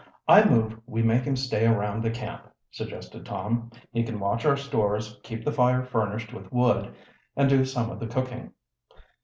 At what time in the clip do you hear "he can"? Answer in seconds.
3.91-4.19